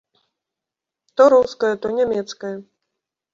То 1.15 1.27
рускае, 1.33 1.71
то 1.85 1.93
нямецкае. 1.99 2.53